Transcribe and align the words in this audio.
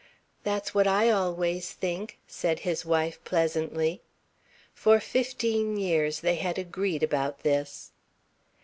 "That's 0.43 0.73
what 0.73 0.87
I 0.87 1.11
always 1.11 1.73
think," 1.73 2.17
said 2.25 2.61
his 2.61 2.83
wife 2.83 3.23
pleasantly. 3.23 4.01
For 4.73 4.99
fifteen 4.99 5.77
years 5.77 6.21
they 6.21 6.37
had 6.37 6.57
agreed 6.57 7.03
about 7.03 7.43
this. 7.43 7.91